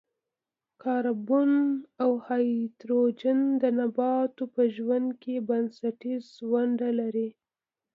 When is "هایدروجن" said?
2.25-3.39